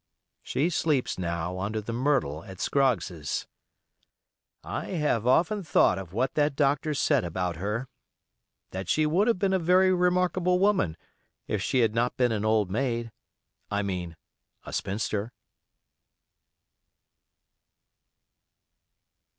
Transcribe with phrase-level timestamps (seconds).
[0.41, 3.45] She sleeps now under the myrtle at Scroggs's.
[4.63, 7.87] I have often thought of what that doctor said about her:
[8.71, 10.97] that she would have been a very remarkable woman,
[11.47, 14.17] if she had not been an old maid—I mean,
[14.65, 15.33] a spinster.